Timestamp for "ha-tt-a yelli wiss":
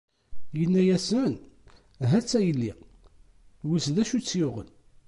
2.11-3.87